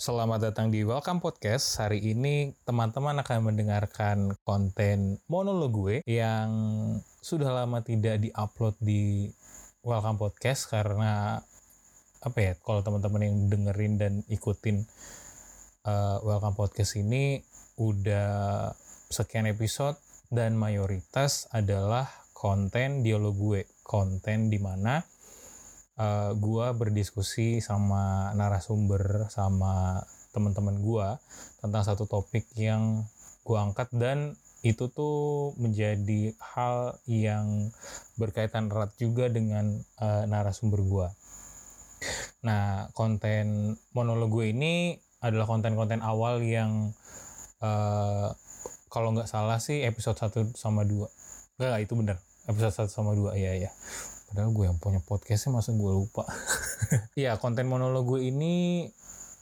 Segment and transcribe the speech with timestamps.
[0.00, 1.76] Selamat datang di Welcome Podcast.
[1.76, 6.48] Hari ini teman-teman akan mendengarkan konten monolog gue yang
[7.20, 9.28] sudah lama tidak diupload di
[9.84, 11.44] Welcome Podcast karena
[12.24, 12.56] apa ya?
[12.64, 14.88] Kalau teman-teman yang dengerin dan ikutin
[15.84, 17.44] uh, Welcome Podcast ini
[17.76, 18.72] udah
[19.12, 20.00] sekian episode
[20.32, 25.04] dan mayoritas adalah konten dialog gue, konten di mana
[26.00, 30.00] uh, gue berdiskusi sama narasumber sama
[30.32, 31.08] teman-teman gue
[31.60, 33.04] tentang satu topik yang
[33.44, 37.72] gue angkat dan itu tuh menjadi hal yang
[38.20, 41.08] berkaitan erat juga dengan uh, narasumber gue.
[42.44, 46.92] Nah, konten monolog gue ini adalah konten-konten awal yang
[47.64, 48.28] uh,
[48.92, 51.60] kalau nggak salah sih episode 1 sama 2.
[51.60, 52.16] Enggak, itu bener.
[52.44, 53.70] Episode 1 sama 2, iya ya.
[54.30, 56.22] Padahal gue yang punya podcastnya masa gue lupa.
[57.18, 58.86] Iya konten monolog gue ini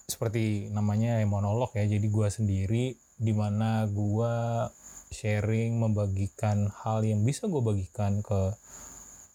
[0.08, 1.84] seperti namanya ya monolog ya.
[1.84, 4.32] Jadi gue sendiri di mana gue
[5.12, 8.56] sharing membagikan hal yang bisa gue bagikan ke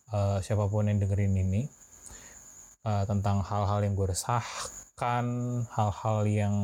[0.10, 1.70] uh, siapa pun yang dengerin ini
[2.90, 5.26] uh, tentang hal-hal yang gue resahkan,
[5.70, 6.56] hal-hal yang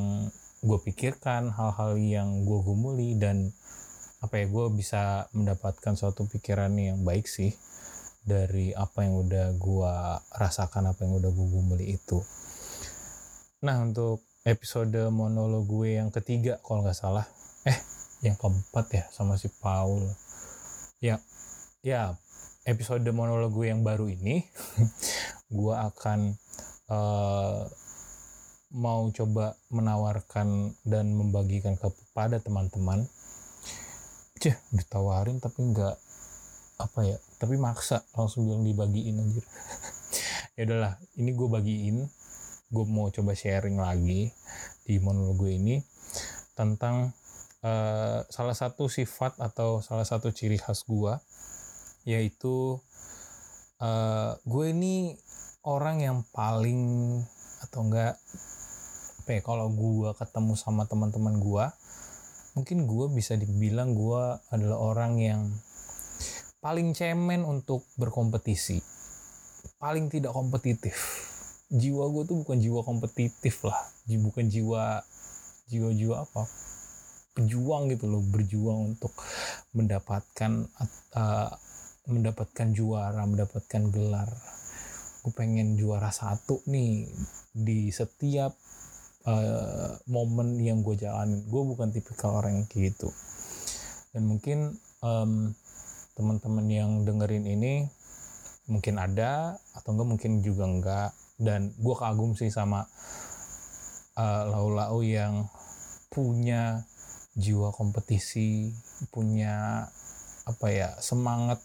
[0.66, 3.54] gue pikirkan, hal-hal yang gue gumuli dan
[4.20, 7.56] apa ya gue bisa mendapatkan suatu pikiran yang baik sih
[8.30, 9.94] dari apa yang udah gue
[10.38, 12.22] rasakan apa yang udah gue gumuli itu.
[13.66, 17.26] Nah untuk episode monolog gue yang ketiga kalau nggak salah
[17.66, 17.76] eh
[18.22, 20.06] yang keempat ya sama si Paul.
[21.02, 21.18] Ya
[21.82, 22.14] ya
[22.70, 24.46] episode monolog gue yang baru ini
[25.58, 26.38] gue akan
[26.94, 27.66] uh,
[28.70, 33.10] mau coba menawarkan dan membagikan kepada teman-teman.
[34.40, 36.09] Cih ditawarin tapi nggak
[36.80, 39.46] apa ya tapi maksa langsung bilang dibagiin anjir.
[40.60, 41.98] Ya udahlah ini gue bagiin
[42.68, 44.28] gue mau coba sharing lagi
[44.84, 45.80] di monolog gue ini
[46.52, 47.16] tentang
[47.64, 51.16] uh, salah satu sifat atau salah satu ciri khas gue
[52.04, 52.76] yaitu
[53.80, 55.16] uh, gue ini
[55.64, 56.82] orang yang paling
[57.64, 58.20] atau enggak
[59.23, 61.66] apa ya kalau gue ketemu sama teman-teman gue
[62.58, 65.42] mungkin gue bisa dibilang gue adalah orang yang
[66.59, 68.83] paling cemen untuk berkompetisi.
[69.80, 70.95] Paling tidak kompetitif.
[71.71, 73.80] Jiwa gue tuh bukan jiwa kompetitif lah.
[74.08, 74.99] Bukan jiwa
[75.71, 76.43] jiwa-jiwa apa?
[77.39, 78.23] Pejuang gitu loh.
[78.23, 79.15] Berjuang untuk
[79.71, 80.67] mendapatkan
[81.15, 81.52] uh,
[82.11, 84.27] mendapatkan juara mendapatkan gelar.
[85.23, 87.08] Gue pengen juara satu nih
[87.55, 88.52] di setiap
[89.30, 91.47] uh, momen yang gue jalanin.
[91.47, 93.08] Gue bukan tipikal orang yang gitu.
[94.11, 95.53] Dan mungkin um,
[96.20, 97.88] teman-teman yang dengerin ini
[98.68, 101.12] mungkin ada atau enggak mungkin juga enggak.
[101.40, 102.84] Dan gue kagum sih sama
[104.20, 105.48] uh, lau-lau yang
[106.12, 106.84] punya
[107.40, 108.76] jiwa kompetisi
[109.16, 109.88] punya
[110.44, 111.64] apa ya semangat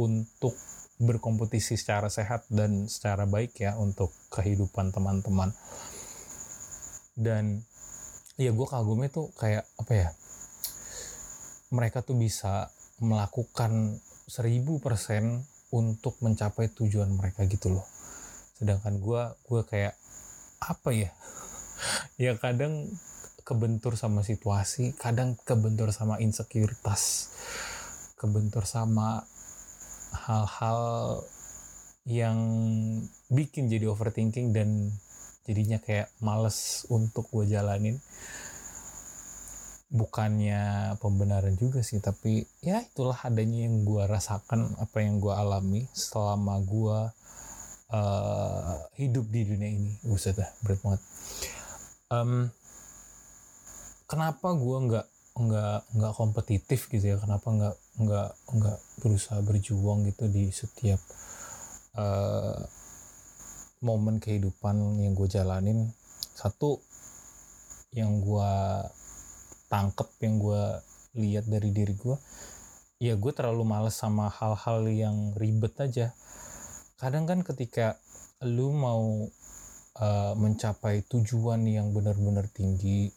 [0.00, 0.56] untuk
[0.96, 5.52] berkompetisi secara sehat dan secara baik ya untuk kehidupan teman-teman.
[7.12, 7.60] Dan
[8.40, 10.08] ya gue kagumnya tuh kayak apa ya
[11.68, 13.98] mereka tuh bisa melakukan
[14.30, 17.86] seribu persen untuk mencapai tujuan mereka gitu loh.
[18.60, 19.94] Sedangkan gue gue kayak
[20.62, 21.10] apa ya?
[22.20, 22.92] Ya kadang
[23.50, 27.32] kebentur sama situasi kadang kebentur sama insekuritas
[28.14, 29.26] kebentur sama
[30.14, 30.80] hal-hal
[32.06, 32.38] yang
[33.26, 34.94] bikin jadi overthinking dan
[35.48, 37.98] jadinya kayak males untuk gue jalanin
[39.90, 45.90] bukannya pembenaran juga sih tapi ya itulah adanya yang gue rasakan apa yang gue alami
[45.90, 46.98] selama gue
[47.90, 49.92] uh, hidup di dunia ini.
[50.06, 51.02] Buset dah berat banget.
[52.10, 52.50] Um,
[54.06, 55.06] kenapa gue nggak
[55.40, 57.16] nggak nggak kompetitif gitu ya?
[57.18, 60.98] Kenapa nggak nggak nggak berusaha berjuang gitu di setiap
[61.98, 62.58] uh,
[63.82, 65.90] momen kehidupan yang gue jalanin?
[66.34, 66.80] Satu
[67.90, 68.54] yang gue
[69.70, 70.62] tangkep yang gue
[71.14, 72.18] lihat dari diri gue
[73.00, 76.12] ya gue terlalu males sama hal-hal yang ribet aja.
[77.00, 77.96] Kadang kan ketika
[78.44, 79.24] lu mau
[79.96, 83.08] uh, mencapai tujuan yang benar-benar tinggi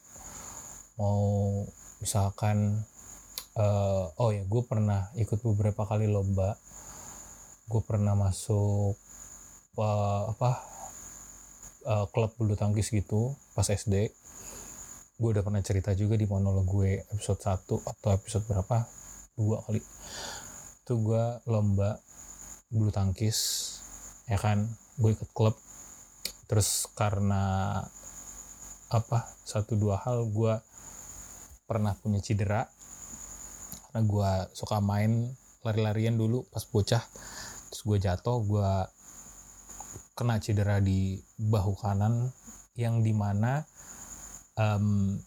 [0.96, 1.60] mau
[2.00, 2.80] misalkan
[3.60, 6.56] uh, oh ya gue pernah ikut beberapa kali lomba
[7.68, 8.96] gue pernah masuk
[9.76, 10.50] uh, apa
[11.88, 14.12] uh, klub bulu tangkis gitu pas SD
[15.14, 18.82] gue udah pernah cerita juga di monolog gue episode 1 atau episode berapa?
[19.38, 19.78] Dua kali.
[20.82, 22.02] Itu gue lomba
[22.66, 23.38] bulu tangkis
[24.26, 24.66] ya kan?
[24.98, 25.54] Gue ikut klub.
[26.50, 27.78] Terus karena
[28.90, 29.18] apa?
[29.46, 30.54] Satu dua hal gue
[31.70, 32.66] pernah punya cedera.
[33.86, 35.30] Karena gue suka main
[35.62, 37.06] lari-larian dulu pas bocah.
[37.70, 38.70] Terus gue jatuh gue
[40.18, 42.34] kena cedera di bahu kanan
[42.74, 43.62] yang di mana
[44.58, 45.18] um,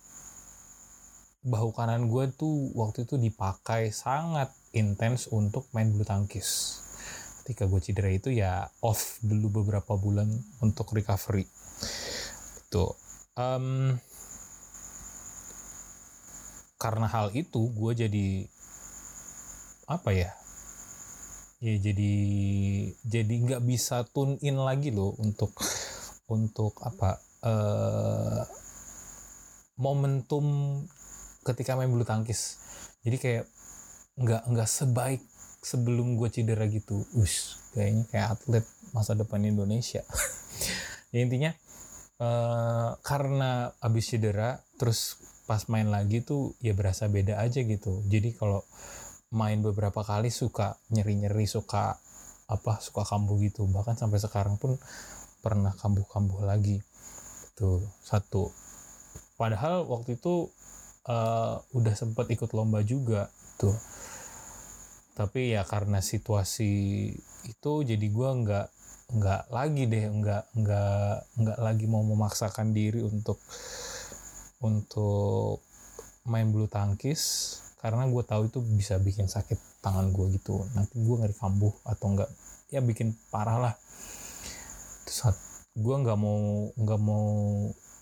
[1.47, 6.81] bahu kanan gue tuh waktu itu dipakai sangat intens untuk main bulu tangkis.
[7.43, 10.27] Ketika gue cedera itu ya off dulu beberapa bulan
[10.59, 11.47] untuk recovery.
[12.67, 12.91] Itu
[13.39, 13.95] um,
[16.77, 18.27] karena hal itu gue jadi
[19.87, 20.35] apa ya
[21.57, 22.13] ya jadi
[23.01, 25.57] jadi nggak bisa tune in lagi loh untuk
[26.29, 28.45] untuk apa uh,
[29.77, 30.45] momentum
[31.45, 32.59] ketika main bulu tangkis.
[33.05, 33.45] Jadi kayak
[34.17, 35.21] nggak nggak sebaik
[35.61, 37.05] sebelum gue cedera gitu.
[37.15, 40.03] Us kayaknya kayak atlet masa depan Indonesia.
[41.15, 41.55] Ya intinya
[42.19, 45.15] uh, karena abis cedera terus
[45.47, 48.03] pas main lagi tuh ya berasa beda aja gitu.
[48.11, 48.67] Jadi kalau
[49.31, 51.95] main beberapa kali suka nyeri-nyeri suka
[52.51, 53.71] apa suka kambuh gitu.
[53.71, 54.75] Bahkan sampai sekarang pun
[55.39, 56.83] pernah kambuh-kambuh lagi.
[57.55, 58.51] Tuh satu
[59.37, 60.49] padahal waktu itu
[61.07, 63.73] uh, udah sempat ikut lomba juga tuh.
[65.17, 67.09] Tapi ya karena situasi
[67.49, 68.67] itu jadi gue nggak
[69.07, 73.39] nggak lagi deh nggak nggak nggak lagi mau memaksakan diri untuk
[74.59, 75.63] untuk
[76.27, 80.65] main bulu tangkis karena gue tahu itu bisa bikin sakit tangan gue gitu.
[80.75, 82.29] Nanti gue ngeri kambuh atau enggak
[82.67, 83.73] ya bikin parah lah.
[85.07, 85.39] Saat
[85.77, 87.29] gue nggak mau nggak mau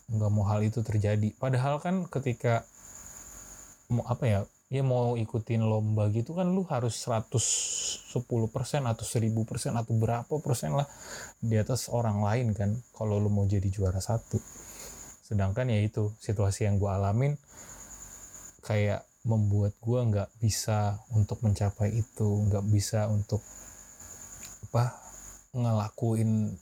[0.10, 1.34] nggak mau hal itu terjadi.
[1.38, 2.66] Padahal kan ketika
[3.90, 8.18] mau apa ya ya mau ikutin lomba gitu kan lu harus 110%
[8.82, 10.90] atau 1000% atau berapa persen lah
[11.38, 14.42] di atas orang lain kan kalau lu mau jadi juara satu.
[15.26, 17.34] Sedangkan ya itu situasi yang gue alamin
[18.66, 23.42] kayak membuat gue nggak bisa untuk mencapai itu nggak bisa untuk
[24.70, 24.98] apa
[25.54, 26.54] ngelakuin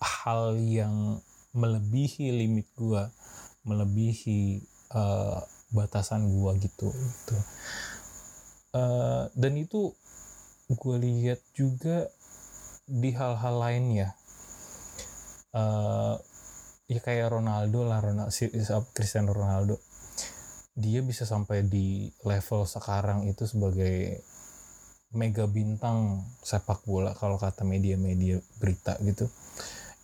[0.00, 3.02] hal yang melebihi limit gue
[3.66, 4.62] melebihi
[4.94, 7.36] uh, batasan gue gitu gitu.
[8.70, 9.90] Uh, dan itu
[10.70, 12.06] gue lihat juga
[12.86, 14.08] di hal-hal lain ya.
[15.50, 16.14] Uh,
[16.86, 18.30] ya kayak Ronaldo lah Ronaldo
[18.94, 19.78] Cristiano Ronaldo.
[20.78, 24.22] Dia bisa sampai di level sekarang itu sebagai
[25.10, 29.26] mega bintang sepak bola kalau kata media-media berita gitu.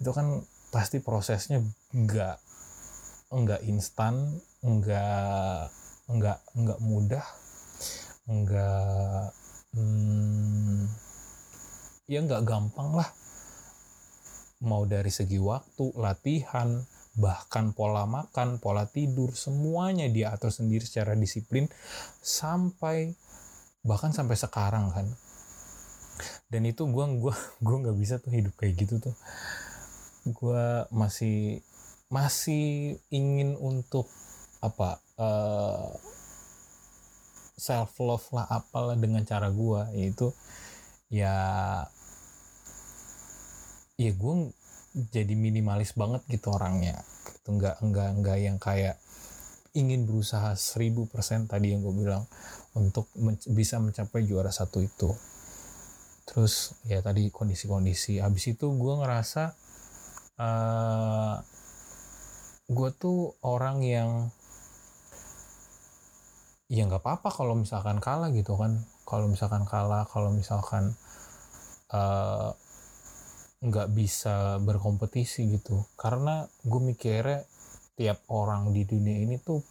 [0.03, 0.43] Itu kan
[0.77, 1.65] pasti prosesnya
[1.97, 2.37] nggak
[3.33, 5.73] nggak instan nggak
[6.13, 7.25] nggak nggak mudah
[8.29, 9.25] nggak
[9.73, 10.85] hmm,
[12.13, 13.09] ya nggak gampang lah
[14.69, 16.85] mau dari segi waktu latihan
[17.17, 21.65] bahkan pola makan, pola tidur, semuanya dia atur sendiri secara disiplin
[22.21, 23.17] sampai
[23.81, 25.09] bahkan sampai sekarang kan.
[26.53, 27.35] Dan itu gue gua
[27.65, 29.17] gua nggak bisa tuh hidup kayak gitu tuh.
[30.27, 31.63] Gue masih
[32.11, 34.07] masih ingin untuk
[34.63, 35.91] apa uh, eh,
[37.57, 40.31] self love lah apalah dengan cara gue yaitu
[41.11, 41.35] ya
[43.97, 44.35] ya gue
[45.13, 47.01] jadi minimalis banget gitu orangnya.
[47.27, 48.97] Gitu nggak nggak nggak yang kayak
[49.77, 52.25] ingin berusaha 1000% tadi yang gue bilang
[52.73, 55.13] untuk men bisa mencapai juara satu itu.
[56.27, 58.19] Terus ya tadi kondisi-kondisi.
[58.19, 59.66] Habis itu gue ngerasa
[60.41, 61.41] uh,
[62.67, 64.11] gue tuh orang yang
[66.67, 68.83] ya nggak apa-apa kalau misalkan kalah gitu kan.
[69.07, 70.99] Kalau misalkan kalah kalau misalkan
[71.95, 72.51] uh,
[73.63, 75.87] nggak bisa berkompetisi gitu.
[75.95, 77.47] Karena gue mikirnya
[77.97, 79.63] tiap orang di dunia ini tuh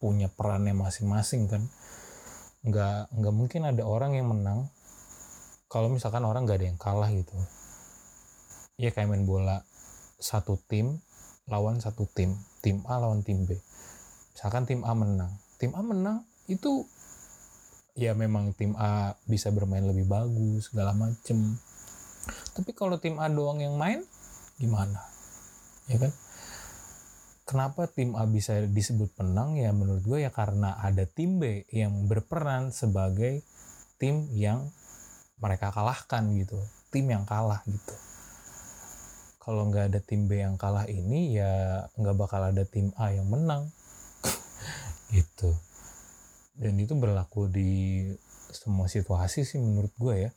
[0.00, 1.62] punya perannya masing-masing kan.
[2.62, 4.70] Nggak nggak mungkin ada orang yang menang
[5.66, 7.34] kalau misalkan orang nggak ada yang kalah gitu.
[8.80, 9.66] Ya kayak main bola
[10.20, 11.00] satu tim
[11.48, 13.56] lawan satu tim tim A lawan tim B
[14.36, 16.86] misalkan tim A menang tim A menang itu
[17.96, 21.58] ya memang tim A bisa bermain lebih bagus segala macem
[22.52, 24.04] tapi kalau tim A doang yang main,
[24.60, 25.00] gimana?
[25.88, 26.12] Ya kan?
[27.48, 29.58] Kenapa tim A bisa disebut menang?
[29.58, 33.42] Ya menurut gue ya karena ada tim B yang berperan sebagai
[33.98, 34.70] tim yang
[35.42, 36.60] mereka kalahkan gitu.
[36.94, 37.94] Tim yang kalah gitu.
[39.40, 43.26] Kalau nggak ada tim B yang kalah ini ya nggak bakal ada tim A yang
[43.26, 43.72] menang.
[45.16, 45.50] gitu.
[46.54, 48.04] Dan itu berlaku di
[48.52, 50.30] semua situasi sih menurut gue ya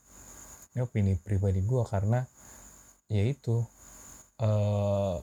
[0.73, 2.25] ini opini pribadi gue karena
[3.09, 3.61] ya itu
[4.41, 5.17] uh,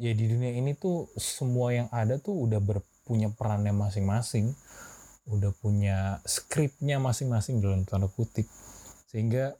[0.00, 4.50] ya di dunia ini tuh semua yang ada tuh udah berpunya perannya masing-masing
[5.30, 8.50] udah punya skripnya masing-masing dalam tanda kutip
[9.06, 9.54] sehingga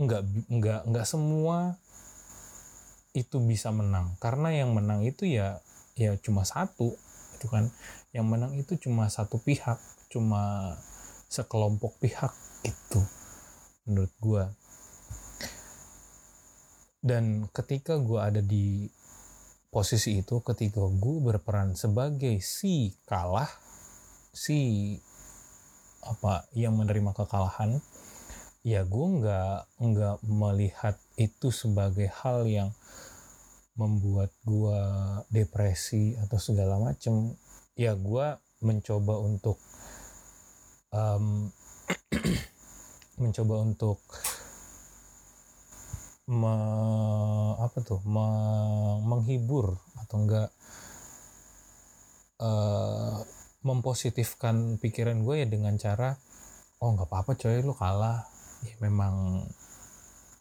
[0.00, 1.76] nggak nggak nggak semua
[3.12, 4.16] itu bisa menang.
[4.16, 5.60] Karena yang menang itu ya
[5.94, 6.96] ya cuma satu
[7.36, 7.68] itu kan.
[8.10, 9.78] Yang menang itu cuma satu pihak
[10.10, 10.74] cuma
[11.30, 12.34] sekelompok pihak
[12.66, 12.98] itu
[13.86, 14.44] menurut gue
[17.00, 18.90] dan ketika gue ada di
[19.72, 23.48] posisi itu ketika gue berperan sebagai si kalah
[24.36, 24.94] si
[26.04, 27.80] apa yang menerima kekalahan
[28.60, 32.70] ya gue nggak nggak melihat itu sebagai hal yang
[33.80, 34.80] membuat gue
[35.32, 37.32] depresi atau segala macem.
[37.72, 38.26] Ya gue
[38.60, 39.56] mencoba untuk
[40.92, 41.48] um,
[43.22, 44.04] mencoba untuk
[46.28, 46.54] me,
[47.56, 48.26] apa tuh me,
[49.02, 50.48] menghibur atau enggak
[52.44, 53.24] uh,
[53.64, 56.16] mempositifkan pikiran gue ya dengan cara
[56.80, 58.24] oh nggak apa-apa coy lu kalah
[58.66, 59.44] ya memang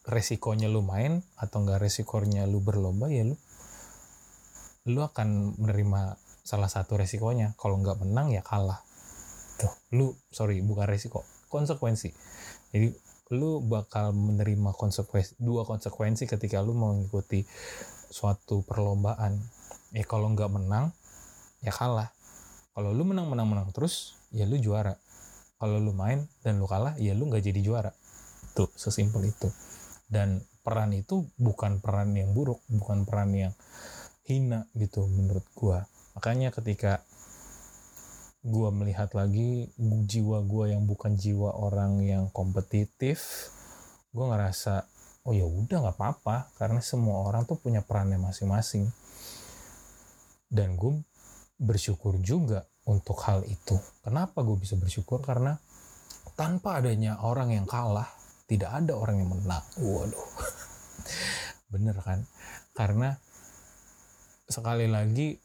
[0.09, 3.37] resikonya lu main atau enggak resikonya lu berlomba ya lu
[4.89, 6.17] lu akan menerima
[6.49, 7.53] salah satu resikonya.
[7.61, 8.81] Kalau nggak menang ya kalah.
[9.61, 11.21] Tuh lu sorry bukan resiko
[11.53, 12.09] konsekuensi.
[12.73, 12.89] Jadi
[13.29, 17.45] lu bakal menerima konsekuensi dua konsekuensi ketika lu mengikuti
[18.09, 19.37] suatu perlombaan.
[19.93, 20.95] Ya kalau nggak menang
[21.61, 22.09] ya kalah.
[22.73, 24.97] Kalau lu menang menang menang terus ya lu juara.
[25.59, 27.91] Kalau lu main dan lu kalah ya lu nggak jadi juara
[28.59, 29.47] tuh sesimpel itu.
[30.11, 33.53] Dan peran itu bukan peran yang buruk bukan peran yang
[34.27, 35.87] hina gitu menurut gua.
[36.19, 37.07] Makanya ketika
[38.39, 43.51] gue melihat lagi jiwa gue yang bukan jiwa orang yang kompetitif
[44.15, 44.87] gue ngerasa
[45.27, 46.51] oh ya udah nggak apa-apa.
[46.59, 48.89] Karena semua orang tuh punya perannya masing-masing.
[50.49, 50.99] Dan gue
[51.61, 53.77] bersyukur juga untuk hal itu.
[54.01, 55.21] Kenapa gue bisa bersyukur?
[55.21, 55.53] Karena
[56.33, 58.18] tanpa adanya orang yang kalah
[58.49, 59.61] tidak ada orang yang menang.
[59.77, 60.29] Waduh.
[61.71, 62.25] Bener kan?
[62.73, 63.13] Karena
[64.49, 65.37] sekali lagi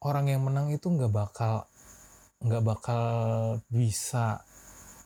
[0.00, 1.68] orang yang menang itu nggak bakal
[2.40, 3.04] nggak bakal
[3.68, 4.40] bisa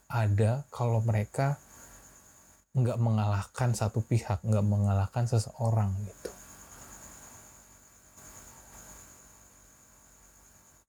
[0.07, 1.59] ada kalau mereka
[2.73, 6.31] nggak mengalahkan satu pihak, nggak mengalahkan seseorang gitu.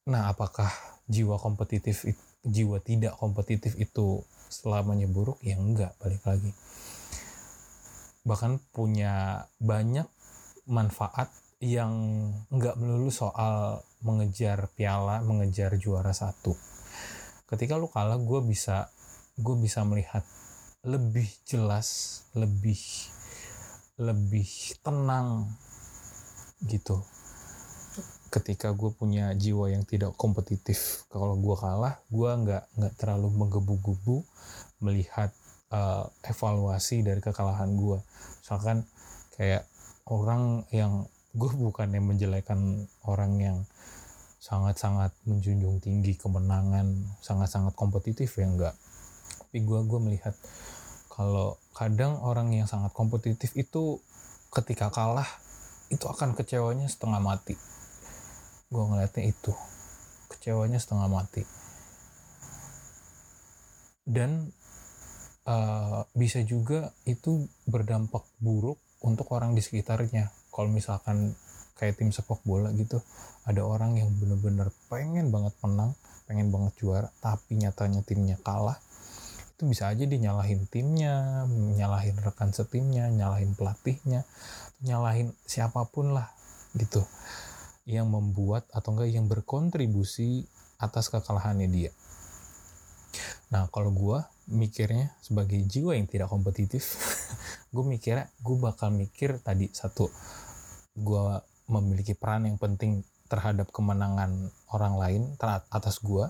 [0.03, 0.67] Nah, apakah
[1.07, 2.07] jiwa kompetitif,
[2.43, 5.41] jiwa tidak kompetitif itu selamanya buruk?
[5.41, 6.53] Ya enggak, balik lagi.
[8.21, 10.05] Bahkan punya banyak
[10.69, 11.33] manfaat
[11.63, 11.91] yang
[12.53, 16.53] nggak melulu soal mengejar piala, mengejar juara satu.
[17.49, 18.93] Ketika lu kalah, gue bisa
[19.39, 20.21] gue bisa melihat
[20.85, 22.77] lebih jelas, lebih
[23.97, 24.49] lebih
[24.83, 25.55] tenang
[26.67, 27.01] gitu.
[28.33, 34.25] Ketika gue punya jiwa yang tidak kompetitif, kalau gue kalah, gue nggak nggak terlalu menggebu-gebu
[34.81, 35.29] melihat
[35.69, 38.01] uh, evaluasi dari kekalahan gue.
[38.41, 38.89] Misalkan
[39.37, 39.69] kayak
[40.09, 41.05] orang yang
[41.37, 43.57] gue bukan yang menjelekan orang yang
[44.43, 46.89] sangat-sangat menjunjung tinggi kemenangan,
[47.21, 48.75] sangat-sangat kompetitif ya enggak.
[49.39, 50.35] Tapi gue gue melihat
[51.07, 54.01] kalau kadang orang yang sangat kompetitif itu
[54.49, 55.29] ketika kalah
[55.89, 57.55] itu akan kecewanya setengah mati.
[58.73, 59.53] Gue ngeliatnya itu.
[60.33, 61.45] Kecewanya setengah mati.
[64.01, 64.49] Dan
[65.45, 70.33] uh, bisa juga itu berdampak buruk untuk orang di sekitarnya.
[70.49, 71.37] Kalau misalkan
[71.77, 73.01] kayak tim sepak bola gitu
[73.43, 75.97] ada orang yang bener-bener pengen banget menang
[76.29, 78.79] pengen banget juara tapi nyatanya timnya kalah
[79.53, 84.23] itu bisa aja dia nyalahin timnya nyalahin rekan setimnya nyalahin pelatihnya
[84.85, 86.31] nyalahin siapa pun lah
[86.77, 87.03] gitu
[87.83, 90.47] yang membuat atau enggak yang berkontribusi
[90.79, 91.91] atas kekalahannya dia.
[93.53, 94.17] Nah kalau gue
[94.49, 96.83] mikirnya sebagai jiwa yang tidak kompetitif
[97.73, 100.11] gue mikirnya gue bakal mikir tadi satu
[100.99, 101.23] gue
[101.71, 105.21] memiliki peran yang penting terhadap kemenangan orang lain
[105.71, 106.27] atas gue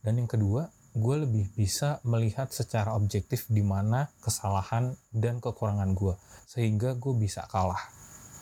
[0.00, 6.14] dan yang kedua gue lebih bisa melihat secara objektif di mana kesalahan dan kekurangan gue
[6.48, 7.82] sehingga gue bisa kalah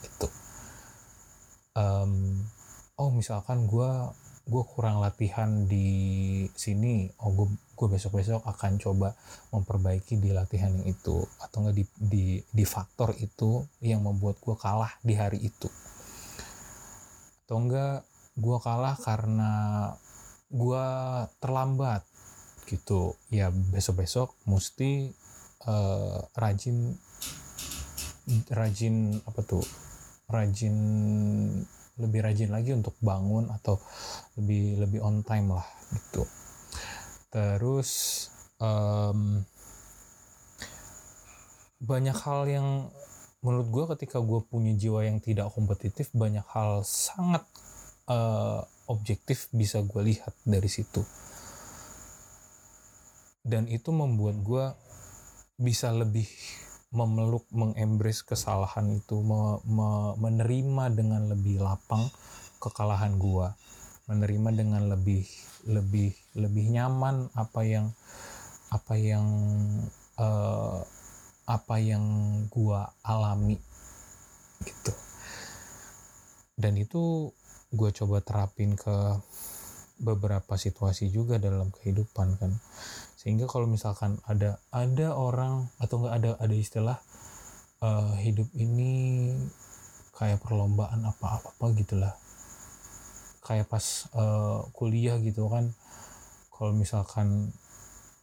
[0.04, 0.41] gitu
[1.76, 2.40] um,
[3.00, 3.90] oh misalkan gue
[4.42, 7.46] gue kurang latihan di sini oh gue
[7.82, 9.14] gue besok besok akan coba
[9.50, 14.54] memperbaiki di latihan yang itu atau enggak di di di faktor itu yang membuat gue
[14.54, 15.66] kalah di hari itu.
[17.42, 18.06] Atau enggak
[18.38, 19.52] gue kalah karena
[20.46, 20.86] gue
[21.42, 22.06] terlambat
[22.70, 23.18] gitu.
[23.34, 25.10] Ya besok besok mesti
[25.66, 26.94] uh, rajin
[28.54, 29.66] rajin apa tuh
[30.32, 30.76] rajin
[32.00, 33.76] lebih rajin lagi untuk bangun atau
[34.40, 36.24] lebih lebih on time lah gitu.
[37.28, 37.90] Terus
[38.56, 39.44] um,
[41.82, 42.68] banyak hal yang
[43.42, 47.42] menurut gue ketika gue punya jiwa yang tidak kompetitif banyak hal sangat
[48.06, 51.02] uh, objektif bisa gue lihat dari situ.
[53.42, 54.64] Dan itu membuat gue
[55.58, 56.24] bisa lebih
[56.92, 62.06] memeluk, mengembrace kesalahan itu, me, me, menerima dengan lebih lapang
[62.60, 63.56] kekalahan gua,
[64.06, 65.24] menerima dengan lebih
[65.66, 67.86] lebih lebih nyaman apa yang
[68.68, 69.26] apa yang
[70.20, 70.84] uh,
[71.48, 72.04] apa yang
[72.52, 73.56] gua alami
[74.62, 74.92] gitu.
[76.54, 77.32] Dan itu
[77.72, 79.16] gue coba terapin ke
[80.02, 82.52] beberapa situasi juga dalam kehidupan kan
[83.22, 86.98] sehingga kalau misalkan ada ada orang atau nggak ada ada istilah
[87.78, 89.30] uh, hidup ini
[90.10, 92.18] kayak perlombaan apa apa, -apa gitulah.
[93.46, 95.70] Kayak pas uh, kuliah gitu kan.
[96.50, 97.54] Kalau misalkan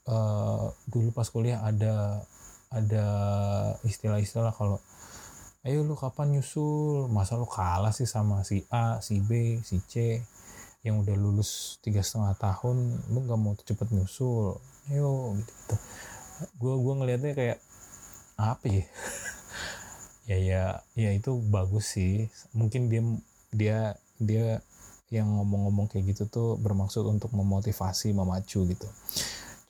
[0.04, 2.20] uh, dulu pas kuliah ada
[2.68, 3.08] ada
[3.88, 4.84] istilah-istilah kalau
[5.64, 7.08] ayo lu kapan nyusul?
[7.08, 10.20] Masa lu kalah sih sama si A si B si C
[10.86, 14.60] yang udah lulus tiga setengah tahun lu nggak mau cepet nyusul?
[14.92, 15.54] Ayo gitu.
[15.54, 15.76] Gitu
[16.60, 17.60] gue gue ngelihatnya kayak
[18.40, 18.86] apa ya?
[20.30, 22.30] Ya ya ya itu bagus sih.
[22.54, 23.02] Mungkin dia
[23.50, 24.62] dia dia
[25.10, 28.86] yang ngomong-ngomong kayak gitu tuh bermaksud untuk memotivasi memacu gitu.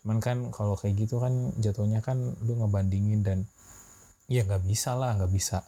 [0.04, 3.48] Cuman kan kalau kayak gitu kan jatuhnya kan lu ngebandingin dan
[4.28, 5.64] ya nggak bisa lah nggak bisa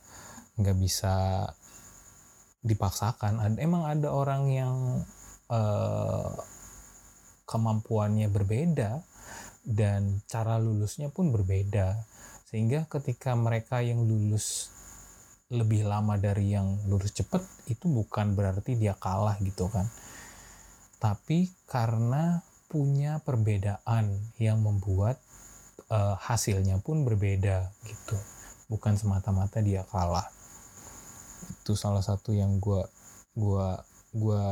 [0.59, 1.47] nggak bisa
[2.59, 3.39] dipaksakan.
[3.63, 4.75] Emang ada orang yang
[5.51, 6.31] uh,
[7.45, 9.03] kemampuannya berbeda
[9.67, 11.99] dan cara lulusnya pun berbeda.
[12.47, 14.71] Sehingga ketika mereka yang lulus
[15.51, 19.87] lebih lama dari yang lulus cepat itu bukan berarti dia kalah gitu kan.
[20.97, 22.39] Tapi karena
[22.71, 25.19] punya perbedaan yang membuat
[25.91, 28.15] uh, hasilnya pun berbeda gitu.
[28.71, 30.31] Bukan semata-mata dia kalah.
[31.59, 32.87] Itu salah satu yang gue
[33.35, 33.79] gua
[34.11, 34.45] gue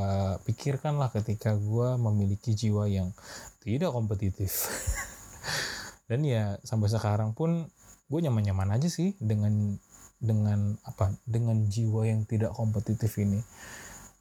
[0.48, 3.12] pikirkan lah ketika gue memiliki jiwa yang
[3.60, 4.72] tidak kompetitif.
[6.10, 7.68] Dan ya sampai sekarang pun
[8.10, 9.78] gue nyaman-nyaman aja sih dengan
[10.20, 13.44] dengan apa dengan jiwa yang tidak kompetitif ini.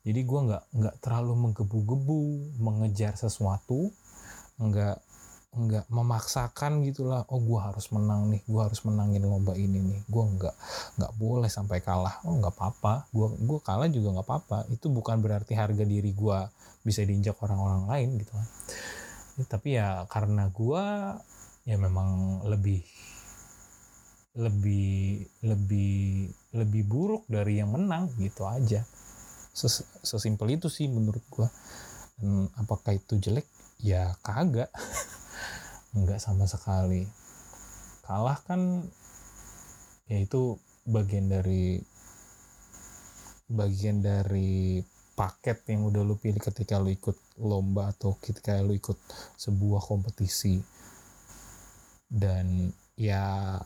[0.03, 2.20] Jadi gue nggak nggak terlalu menggebu-gebu
[2.59, 3.90] mengejar sesuatu
[4.59, 4.98] nggak
[5.49, 10.25] nggak memaksakan gitulah oh gue harus menang nih gue harus menangin lomba ini nih gue
[10.37, 10.55] nggak
[11.01, 12.21] nggak boleh sampai kalah.
[12.29, 16.39] Oh nggak apa-apa gue gue kalah juga nggak apa-apa itu bukan berarti harga diri gue
[16.85, 18.49] bisa diinjak orang-orang lain gitu kan.
[19.39, 20.85] Ya, tapi ya karena gue
[21.65, 22.85] ya memang lebih
[24.39, 28.85] lebih lebih lebih buruk dari yang menang gitu aja.
[29.57, 31.49] Ses sesimpel itu sih menurut gue
[32.61, 33.49] apakah itu jelek?
[33.79, 34.71] Ya kagak
[35.96, 37.09] nggak sama sekali.
[38.05, 38.85] Kalah kan
[40.09, 40.57] ya itu
[40.88, 41.81] bagian dari
[43.48, 44.81] bagian dari
[45.16, 48.96] paket yang udah lu pilih ketika lu ikut lomba atau ketika lu ikut
[49.40, 50.61] sebuah kompetisi.
[52.09, 53.57] Dan ya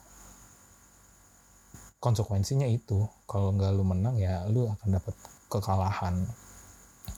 [2.03, 5.15] konsekuensinya itu kalau nggak lu menang ya lu akan dapat
[5.47, 6.15] kekalahan.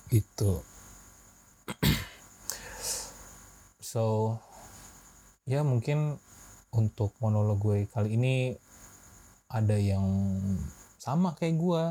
[0.10, 0.62] Itu
[3.82, 4.38] so
[5.46, 6.18] ya mungkin
[6.74, 8.36] untuk monolog gue kali ini
[9.50, 10.06] ada yang
[10.98, 11.84] sama kayak gue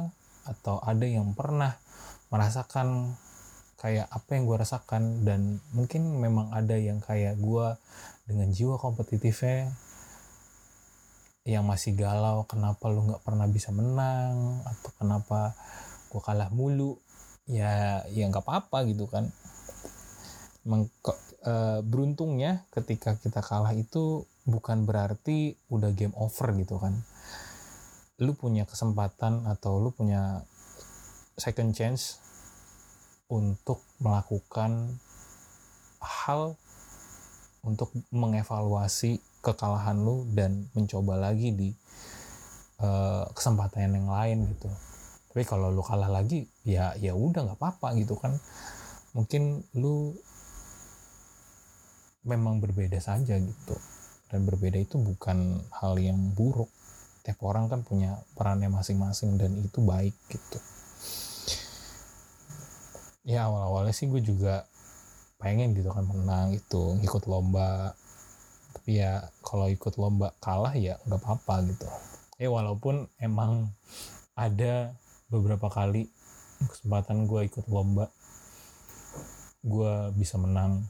[0.45, 1.79] atau ada yang pernah
[2.29, 3.15] merasakan
[3.79, 7.67] kayak apa yang gue rasakan dan mungkin memang ada yang kayak gue
[8.27, 9.71] dengan jiwa kompetitifnya
[11.45, 15.53] yang masih galau kenapa lu nggak pernah bisa menang atau kenapa
[16.09, 16.97] gue kalah mulu.
[17.45, 19.29] Ya ya nggak apa-apa gitu kan.
[20.65, 20.89] Meng,
[21.45, 26.97] uh, beruntungnya ketika kita kalah itu bukan berarti udah game over gitu kan.
[28.21, 30.45] Lu punya kesempatan atau lu punya
[31.37, 32.21] second chance
[33.29, 35.01] untuk melakukan
[35.99, 36.55] hal
[37.65, 41.69] untuk mengevaluasi kekalahan lu dan mencoba lagi di
[42.85, 44.69] uh, kesempatan yang lain gitu.
[45.33, 48.37] Tapi kalau lu kalah lagi ya ya udah nggak apa-apa gitu kan.
[49.17, 50.13] Mungkin lu
[52.25, 53.77] memang berbeda saja gitu.
[54.33, 56.69] Dan berbeda itu bukan hal yang buruk.
[57.25, 60.59] Tiap orang kan punya perannya masing-masing dan itu baik gitu.
[63.25, 64.69] Ya awal-awalnya sih gue juga
[65.41, 67.97] pengen gitu kan menang itu ikut lomba.
[68.75, 71.89] Tapi ya kalau ikut lomba kalah ya nggak apa-apa gitu.
[72.43, 73.73] Eh walaupun emang
[74.35, 74.93] ada
[75.31, 76.11] beberapa kali
[76.59, 78.11] kesempatan gue ikut lomba
[79.65, 80.85] gue bisa menang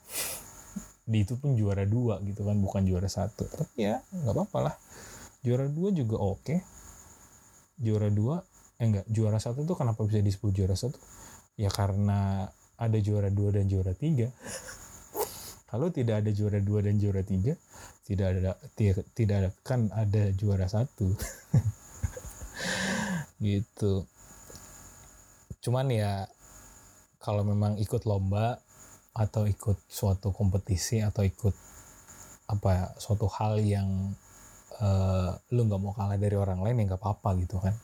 [1.05, 3.45] di itu pun juara dua gitu kan bukan juara satu.
[3.45, 4.75] Tapi ya nggak apa-apa lah.
[5.45, 6.57] Juara dua juga oke.
[7.81, 8.41] Juara dua
[8.81, 10.99] eh enggak juara satu tuh kenapa bisa disebut juara satu?
[11.55, 14.33] Ya karena ada juara dua dan juara tiga.
[15.71, 17.59] Kalau tidak ada juara dua dan juara tiga
[18.05, 18.53] tidak ada
[19.17, 21.09] tidak ada kan ada juara satu.
[23.45, 24.09] Gitu.
[25.65, 26.29] Cuman ya
[27.21, 28.61] kalau memang ikut lomba
[29.15, 31.55] atau ikut suatu kompetisi atau ikut
[32.51, 34.13] apa ya, suatu hal yang
[34.83, 37.75] uh, lu nggak mau kalah dari orang lain ya nggak apa-apa gitu kan.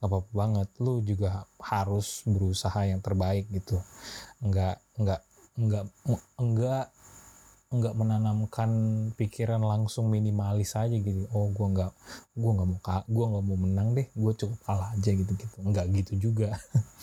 [0.00, 0.68] Nggak apa-apa banget.
[0.82, 3.78] Lu juga harus berusaha yang terbaik gitu.
[4.42, 5.20] Nggak nggak
[5.52, 5.84] nggak
[6.40, 6.86] nggak
[7.72, 8.70] nggak menanamkan
[9.16, 11.24] pikiran langsung minimalis aja gitu.
[11.32, 11.92] Oh gue nggak
[12.36, 15.86] gue nggak mau gue nggak mau menang deh gue cukup kalah aja gitu gitu nggak
[16.02, 16.52] gitu juga.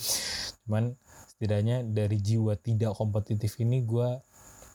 [0.65, 0.93] Cuman
[1.39, 4.19] setidaknya dari jiwa tidak kompetitif ini gue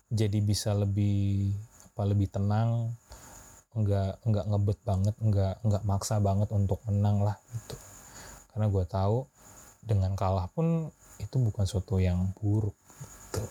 [0.09, 1.53] jadi bisa lebih
[1.93, 2.97] apa lebih tenang
[3.77, 7.77] nggak nggak ngebet banget nggak nggak maksa banget untuk menang lah gitu.
[8.49, 9.29] Karena gue tahu
[9.85, 10.89] dengan kalah pun
[11.21, 13.45] itu bukan suatu yang buruk gitu.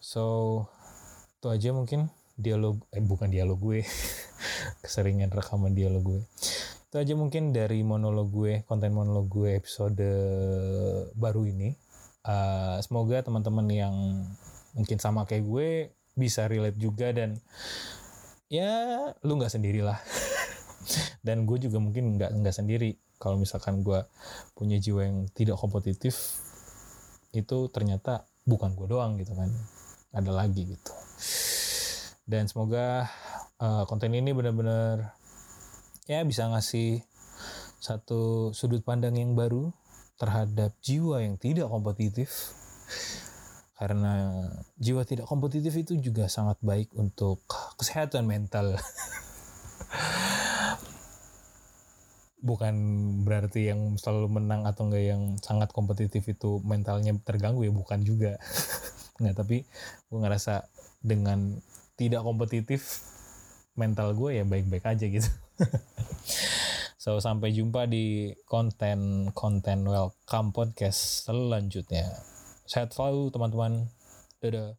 [0.00, 0.24] So
[1.36, 3.84] itu aja mungkin dialog eh bukan dialog gue.
[4.88, 6.20] Keseringan rekaman dialog gue
[6.88, 10.00] itu aja mungkin dari monolog gue konten monolog gue episode
[11.12, 11.76] baru ini.
[12.24, 13.94] Uh, semoga teman-teman yang
[14.72, 15.68] mungkin sama kayak gue
[16.16, 17.36] bisa relate juga dan
[18.48, 20.00] ya lu nggak sendirilah
[21.28, 22.96] dan gue juga mungkin nggak nggak sendiri.
[23.20, 24.00] Kalau misalkan gue
[24.56, 26.40] punya jiwa yang tidak kompetitif
[27.36, 29.52] itu ternyata bukan gue doang gitu kan.
[30.16, 30.92] Ada lagi gitu.
[32.24, 33.12] Dan semoga
[33.60, 35.18] uh, konten ini benar-benar
[36.08, 37.04] ya bisa ngasih
[37.78, 39.70] satu sudut pandang yang baru
[40.16, 42.56] terhadap jiwa yang tidak kompetitif.
[43.78, 44.42] Karena
[44.80, 47.44] jiwa tidak kompetitif itu juga sangat baik untuk
[47.78, 48.74] kesehatan mental.
[52.48, 52.74] Bukan
[53.22, 58.38] berarti yang selalu menang atau enggak yang sangat kompetitif itu mentalnya terganggu ya bukan juga.
[59.20, 59.56] Nggak tapi
[60.08, 60.70] gue ngerasa
[61.02, 61.58] dengan
[61.98, 63.02] tidak kompetitif
[63.74, 65.30] mental gue ya baik-baik aja gitu
[67.02, 72.06] so sampai jumpa di konten konten welcome podcast selanjutnya.
[72.68, 73.90] Sehat selalu teman-teman.
[74.38, 74.78] Dadah